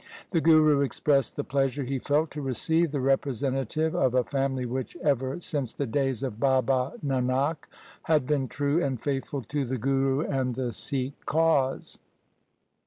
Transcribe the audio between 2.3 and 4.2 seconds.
to receive the representative of